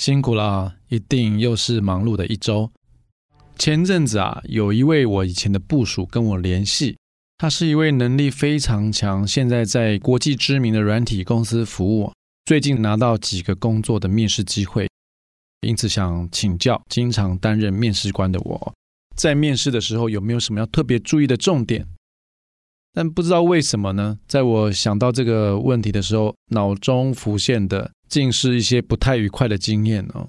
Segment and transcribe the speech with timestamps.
[0.00, 2.72] 辛苦了，一定又是忙碌的一周。
[3.58, 6.96] 前阵子啊，有一位我以前的部属跟我联系，
[7.36, 12.10] 他是一位能力非常强，现在在国际知名的软体公司服务，
[12.46, 14.88] 最近拿到几个工作的面试机会，
[15.60, 18.72] 因此想请教经常担任面试官的我，
[19.14, 21.86] 在面试的时候有没有什么要特别注意的重点？
[22.92, 27.90] 但不知道为什么呢，在我想到这个问题的时候，脑中浮现的。
[28.10, 30.28] 竟是一些不太愉快的经验哦。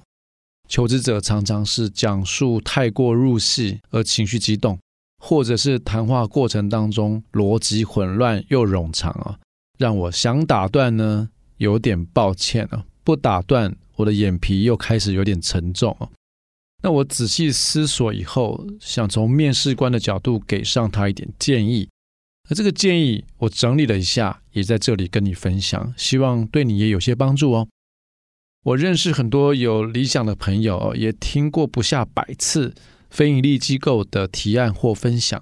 [0.69, 4.77] 求职者常常是讲述太过入戏而情绪激动，
[5.17, 9.39] 或者是谈话过程当中逻辑混乱又冗长啊，
[9.79, 16.07] 让我想打断呢，有点抱歉啊；不打断，我的眼皮又开始有点沉重啊。
[16.83, 21.89] 那我仔细思索以后，想从面试官的角度给上他一点建议。
[22.51, 27.69] 而这个建议我整理了一下，也在这里跟你分享，希望对你也有些帮助哦。
[28.63, 32.75] 我认识很多有理想的朋友，也听过不下百次
[33.09, 35.41] 非营利机构的提案或分享。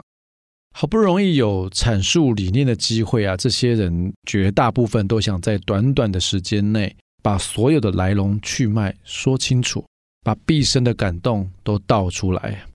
[0.72, 9.84] 好不容易有阐述理念的机会啊，这些人绝大部分都想在短短的时间内把所有的来龙去脉说清楚，
[10.24, 12.68] 把毕生的感动都道出来。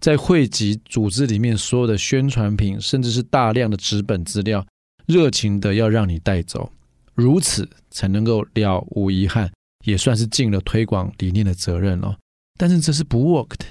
[0.00, 4.64] 在汇集组织里面所有的宣传品，甚至是大量的纸本资料，
[5.06, 6.70] 热情的要让你带走，
[7.14, 9.50] 如此才能够了无遗憾，
[9.84, 12.16] 也算是尽了推广理念的责任哦。
[12.58, 13.64] 但是这是不 work 的。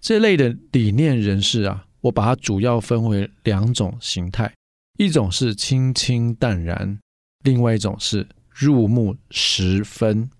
[0.00, 4.54] 这类的理念人士啊，我把它主要分为两种形态，
[4.98, 6.98] 一种是清清淡然，
[7.42, 10.30] 另外一种是入木十分。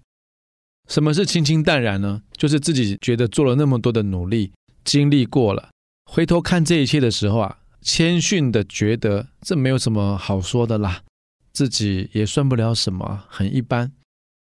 [0.87, 2.23] 什么是清清淡然呢？
[2.37, 4.53] 就是自己觉得做了那么多的努力。
[4.89, 5.69] 经历过了，
[6.11, 11.03] 回头看这一切的时候啊，谦逊的觉得这没有什么好说的啦，
[11.53, 13.93] 自己也算不了什么，很一般。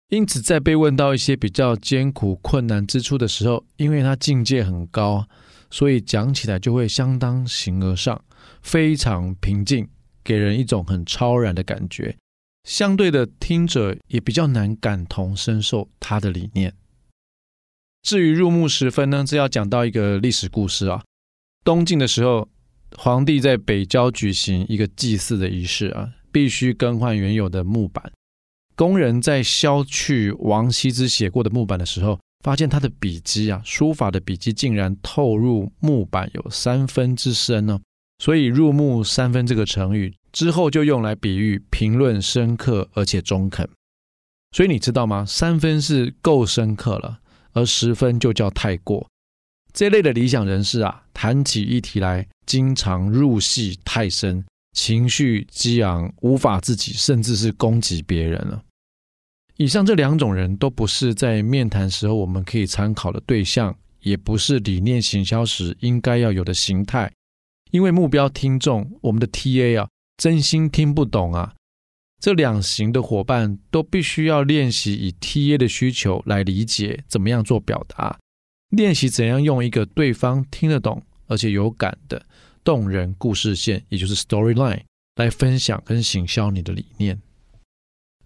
[0.09, 5.28] 因此，在被问到一些比较艰苦困难之处的时候，因为他境界很高，
[5.72, 8.23] 所以讲起来就会相当形而上，
[8.62, 9.88] 非常平静，
[10.23, 12.16] 给人一种很超然的感觉。
[12.66, 16.72] 相对的，听者也比较难感同身受他的理念。
[18.09, 21.03] 至于入木时分呢，这要讲到一个历史故事啊。
[21.63, 22.49] 东晋的时候，
[22.97, 28.11] 皇帝在北郊举行一个祭祀的仪式啊，必须更换原有的木板。
[28.75, 37.79] 工人在削去王羲之写过的木板的时候，发现他的笔迹啊，书法的笔迹竟然透入木板有三分之深呢。
[38.17, 43.69] 所以“入木三分”这个成语之后就用来比喻评论深刻而且中肯。
[44.51, 45.23] 所以你知道吗？
[45.27, 47.19] 三分是够深刻了。
[47.59, 49.05] 而十分就叫太过，
[49.73, 58.63] 这类的理想人士啊，谈起议题来经常入戏太深，情绪激昂，无法自己，甚至是攻击别人了。
[59.57, 67.11] 以上这两种人都不是在面谈时候我们可以参考的对象，也不是理念行销时应该要有的形态，
[67.71, 71.55] 因为目标听众，我们的 TA 啊，真心听不懂啊。
[72.19, 78.19] 这两型的伙伴都必须要练习以 TA 的需求来理解怎么样做表达，
[78.69, 82.25] 练习怎样用一个对方听得懂而且有感的
[82.63, 84.81] 动人故事线，也就是 storyline
[85.16, 87.22] 来分享跟行销你的理念。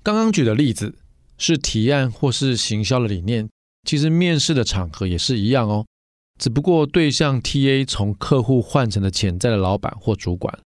[0.02, 0.96] 刚刚举的例子
[1.38, 3.48] 是提案或是行销的理念，
[3.88, 5.86] 其实面试的场合也是一样哦，
[6.40, 10.60] 只不过对象 TA 从客户换成了潜在的老板或主管。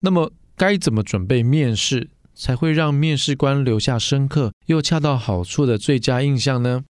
[0.00, 2.10] 那么该怎么准备面试？
[2.40, 6.82] 才会让面试官留下深刻又恰到好处的最佳印象呢？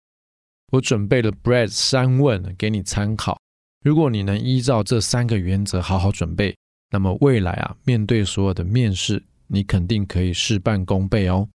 [0.73, 3.39] 我准备了 Brad 三问给你参考。
[3.83, 6.55] 如果你能依照这三个原则好好准备，
[6.91, 11.49] 那么未来啊，面对所有的面试，你肯定可以事半功倍哦。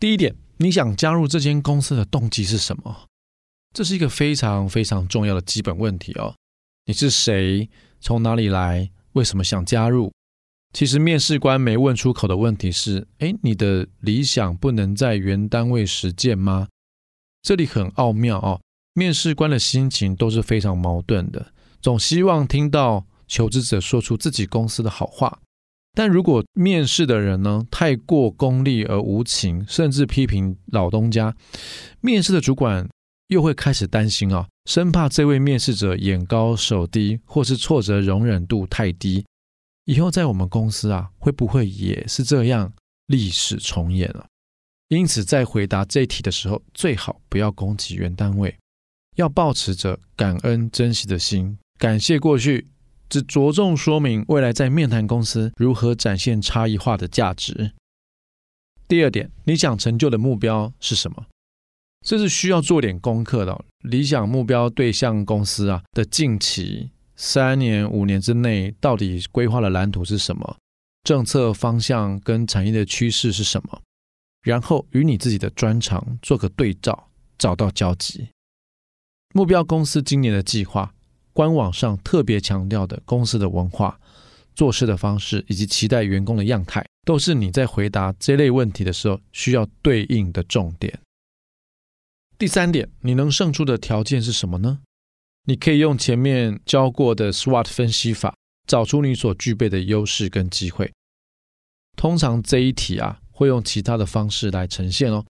[0.00, 3.06] 第一点，你想加入这间公司的动机是什么？
[3.72, 6.34] 这是一个非常非常重要的基本问题哦。
[6.86, 7.70] 你是谁？
[8.00, 8.90] 从哪里来？
[9.12, 10.12] 为什么想加入？
[10.72, 16.68] 其实面试官没问出口的问题是：哎，你的理想不能在原单位实践吗？
[17.42, 18.60] 这里很奥妙哦。
[18.94, 25.38] 面试官的心情都是非常矛盾的，总希望听到求职者说出自己公司的好话。
[25.94, 31.34] 但如果面试的人呢，太过功利而无情，甚至批评老东家，
[32.00, 32.88] 面试的主管
[33.28, 39.24] 又会开始担心啊，生怕这位面试者眼高手低，或是挫折容忍度太低，
[39.84, 42.72] 以后在我们公司啊，会不会也是这样，
[43.06, 44.26] 历史重演了？
[44.88, 48.56] 因此，在回答这一题的时候，最好不要攻击原单位，
[49.16, 52.68] 要抱持着感恩珍惜的心，感谢过去，
[53.08, 57.72] 只着重说明未来在面谈公司如何展现差异化的价值。
[58.86, 61.26] 第二点，你想成就的目标是什么？
[62.04, 63.64] 这是需要做点功课的。
[63.80, 70.56] 理想目标对象公司啊的近期三年、五年之内，到底规划的蓝图是什么？
[71.04, 73.80] 政策方向跟产业的趋势是什么？
[74.42, 78.28] 然后与你自己的专长做个对照，找到交集。
[79.34, 80.94] 目标公司今年的计划，
[81.32, 83.98] 官网上特别强调的公司的文化、
[84.54, 86.84] 做事的方式以及期待员工的样态。
[87.04, 91.00] 都是你在回答这类问题的时候需要对应的重点。
[92.38, 94.78] 第三点，你能胜出的条件是什么呢？
[95.44, 98.34] 你可以用前面教过的 SWOT 分析法，
[98.66, 100.92] 找出你所具备的优势跟机会。
[101.96, 105.24] 通常这一题啊，会用其他的方式来呈现哦，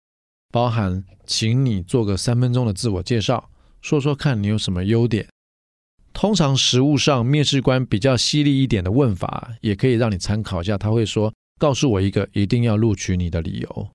[0.50, 3.50] 包含请你做个三分钟的自我介绍，
[3.80, 5.26] 说说看你有什么优点。
[6.12, 10.76] 通常实务上，面试官比较犀利一点的问法，也可以让你参考一下。
[10.76, 11.32] 他会说。
[11.58, 13.88] 告诉我一个一定要录取你的理由。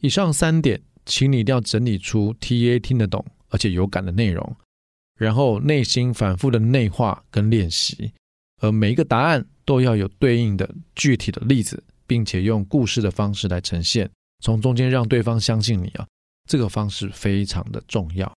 [0.00, 4.56] 以上三点，请你一定要整理出 TA 听得懂而且有感的内容，
[5.18, 8.12] 然后内心反复的内化跟练习，
[8.60, 14.10] 而每一个答案都要有对应的具体的例子，并且用故事的方式来呈现，
[14.42, 16.06] 从中间让对方相信你啊，
[16.48, 18.32] 这个方式非常的重要。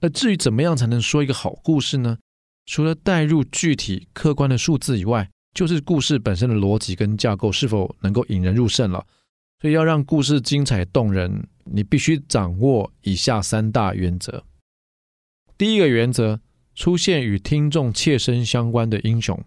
[0.00, 2.18] 那至于怎么样才能说一个好故事呢？
[2.66, 9.06] 除了带入具体客观的数字以外，就是故事本身的逻辑跟架构是否能够引人入胜了，
[9.60, 14.44] 所以要让故事精彩动人，你必须掌握以下三大原则。
[15.58, 16.40] 第一个原则，
[16.74, 19.42] 出现与听众切身相关的英雄，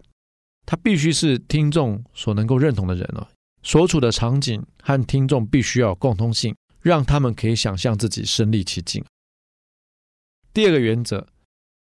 [0.66, 3.30] 他必须是听众所能够认同的人了，
[3.62, 9.04] 所处的场景和听众必须要有共通性，让他们可以想象自己身临其境。
[10.52, 11.28] 第二个原则，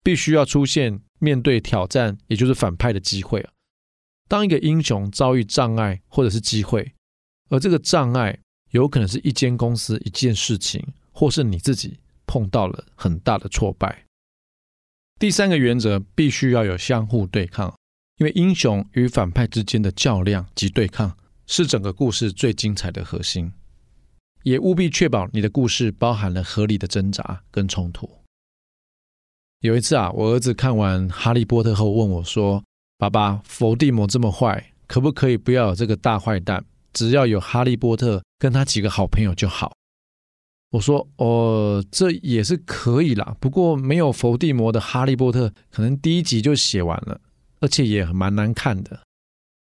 [0.02, 3.50] 必须要出现面对挑战，也就是反派的机会啊。
[4.28, 6.92] 当一个英雄遭遇障碍或者是机会，
[7.48, 8.38] 而这个障碍
[8.72, 14.04] 有可能是一间公司、一件事情，或是你自己碰到了很大的挫败。
[15.18, 17.74] 第三个原则必须要有相互对抗，
[18.18, 21.16] 因为英雄与反派之间的较量及对抗
[21.46, 23.52] 是整个故事最精彩的核心，
[24.44, 28.08] 也务必确保你的故事包含了合理的挣扎跟冲突。
[29.60, 32.62] 有一次啊，我儿子看完《哈利波特》后问我说，
[32.96, 36.64] 爸爸，伏地魔这么坏，可不可以不要有这个大坏蛋？
[36.92, 39.72] 只要有哈利波特跟他几个好朋友就好。
[40.70, 43.36] 我说，哦，这也是可以啦。
[43.40, 47.20] 不过没有伏地魔的哈利波特，可能第一集就写完了，
[47.60, 49.00] 而且也蛮难看的。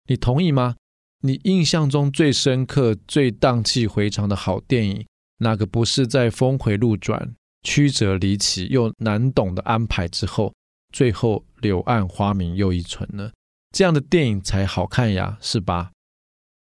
[0.06, 0.76] 你同意吗？
[1.22, 5.06] 你印象中最深刻、最荡气回肠的好电影，
[5.38, 10.52] 哪个不是在峰回路转、曲折离奇又难懂的安排之后？
[10.92, 13.30] 最后柳暗花明又一村呢，
[13.70, 15.92] 这样的电影才好看呀，是吧？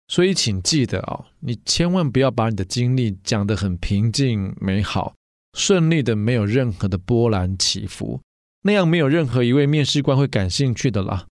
[0.07, 5.15] 所以请记得哦，你千万不要把你的经历讲得很平静美好、
[5.57, 8.21] 顺利的，没有任何的波澜起伏，
[8.61, 11.25] 那样没有任何一位面试官会感兴趣的啦。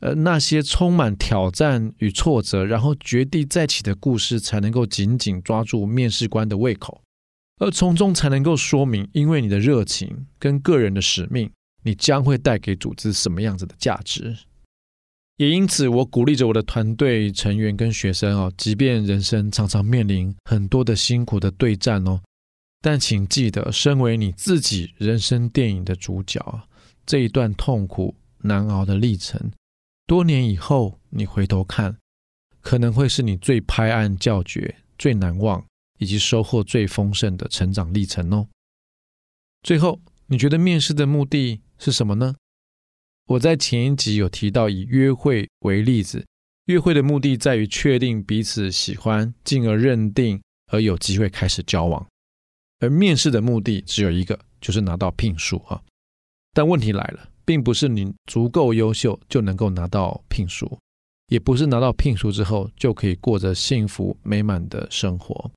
[0.00, 7.00] 呃，那些充满挑战与挫折，然后绝地再起的故事，才能够紧紧抓住面试官的胃口，
[7.60, 11.50] 而从中才能够说明，因为你的热情跟个人的使命。
[11.84, 14.36] 你将会带给组织什么样子的价值？
[15.36, 22.20] 也因此，我鼓励着我的团队成员跟学生哦，即便人生常常面临很多的辛苦的对战哦，
[22.80, 26.68] 但请记得，身为你自己人生电影的主角，
[27.06, 29.50] 这一段痛苦难熬的历程，
[30.06, 31.96] 多年以后你回头看，
[32.60, 35.64] 可能会是你最拍案叫绝、最难忘
[35.98, 38.46] 以及收获最丰盛的成长历程哦。
[39.62, 42.36] 最后，你觉得面试的目的是什么呢？
[43.26, 46.26] 我在前一集有提到，以约会为例子，
[46.66, 52.06] 约会的目的在于确定彼此喜欢，进而认定，而有机会开始交往。
[52.80, 55.80] 而面试的目的只有一个，就是拿到聘书啊。
[56.52, 60.78] 但问题来了，并不是你足够优秀就能够拿到聘书，
[61.28, 65.50] 也不是拿到聘书之后就可以过着幸福美满的生活。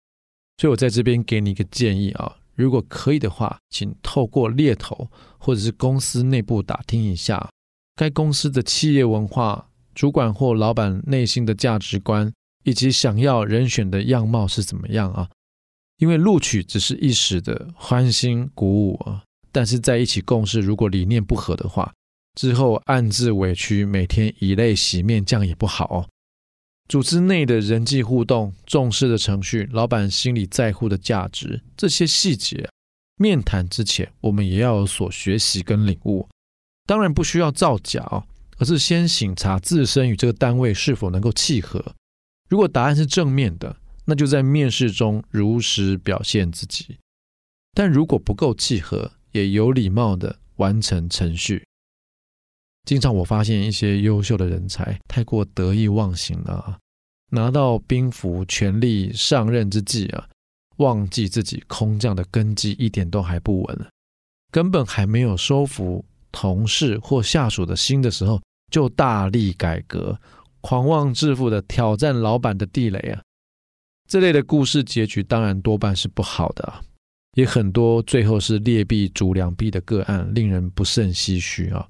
[0.58, 2.38] 所以我在这边给你一个建议啊。
[2.54, 7.50] 如果可以的话，请透过猎头或者是公司内部打听一下，
[7.96, 12.32] 该公司的企业文化、主管或老板内心的价值观，
[12.64, 15.30] 以及想要人选的样貌是怎么样啊？
[15.98, 21.94] 因为录取只是一时的欢欣鼓舞啊，但是在一起共事，如果理念不合的话，
[22.38, 26.10] 之后暗自委屈，每天以泪洗面，这样也不好哦。
[26.90, 32.70] 组织内的人际互动、重视的程序、老板心里在乎的价值，这些细节，
[33.16, 36.28] 面谈之前我们也要有所学习跟领悟。
[36.86, 38.24] 当然不需要造假哦，
[38.58, 41.84] 而是先省察自身与这个单位是否能够契合。
[42.48, 43.76] 如果答案是正面的，
[44.06, 46.96] 那就在面试中如实表现自己；
[47.74, 51.66] 但如果不够契合，也有礼貌的完成程序。
[52.86, 56.78] 经常我发现一些优秀的人才太过得意忘形了，
[57.32, 60.30] 拿到兵符、权力上任之际啊，
[60.78, 63.88] 忘记自己空降的根基一点都还不稳，
[64.52, 70.20] 根本还没有收服同事或下属的心的时候，就大力改革，
[70.60, 73.22] 狂妄自负的挑战老板的地雷啊！
[74.10, 76.82] 这类的故事结局当然多半是不好的啊，
[77.36, 81.88] 也很多最后是劣币逐良币的个案，令人不胜唏嘘啊。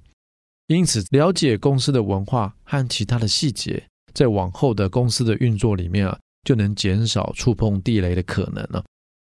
[0.67, 3.83] 因此，了解公司的文化和其他的细节，
[4.13, 8.83] 在往后的公司的运作里面啊，就能减少触碰地雷的可能了。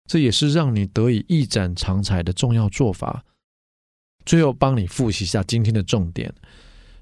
[0.08, 3.24] 这也是让你得以一展长才的重要做法。
[4.28, 6.34] 最后，帮你复习一下今天的重点。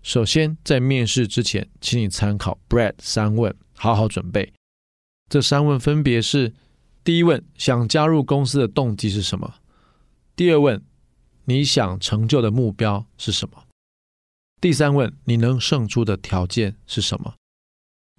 [0.04, 4.52] 首先，在面试之前，请你参考 Brad 三问，好好准备。
[5.28, 6.54] 这三问分别是：
[7.02, 9.56] 第一问，想加入公司的动机是什么？
[10.36, 10.80] 第二问，
[11.46, 13.64] 你想成就的目标是什么？
[14.60, 17.34] 第三问，你能胜出的条件是什么？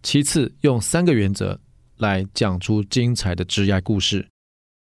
[0.04, 1.62] 其次，用三个原则
[1.96, 4.28] 来讲出精彩的职业故事。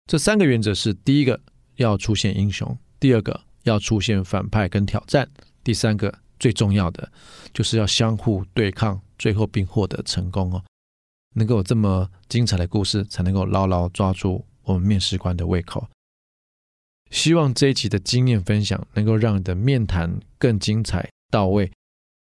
[0.07, 1.41] 这三个原则是：第一个，
[1.77, 5.27] 要出现英雄；第二个，要出现反派跟挑战；
[5.63, 7.11] 第三个，最重要的，
[7.53, 10.63] 就是要相互对抗，最后并获得成功哦。
[11.35, 15.87] 能够有这么精彩的故事，才能够牢牢抓住我们面试官的胃口。
[17.11, 21.09] 希望这一集的经验分享，能够让你的面谈更精彩。
[21.31, 21.71] 到位，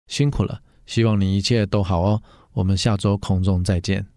[0.09, 2.23] 辛苦了，希望你一切都好哦。
[2.53, 4.10] 我们下周空中再见。